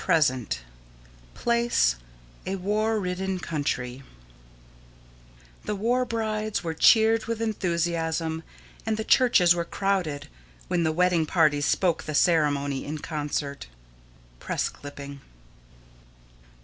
Muenster 0.07 0.57
WAR 0.57 1.43
BRIDES 1.43 1.95
The 2.55 2.65
war 5.75 6.05
brides 6.05 6.63
were 6.63 6.73
cheered 6.73 7.25
with 7.25 7.39
enthusiasm 7.39 8.41
and 8.83 8.97
the 8.97 9.03
churches 9.03 9.53
were 9.53 9.63
crowded 9.63 10.27
when 10.67 10.81
the 10.81 10.91
wedding 10.91 11.27
parties 11.27 11.67
spoke 11.67 12.01
the 12.05 12.15
ceremony 12.15 12.83
in 12.83 12.97
concert. 12.97 13.67
PRESS 14.39 14.69
CLIPPING. 14.69 15.21